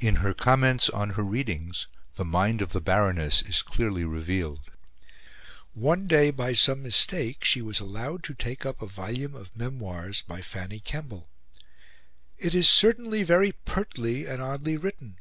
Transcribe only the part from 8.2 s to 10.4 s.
to take up a volume of memoirs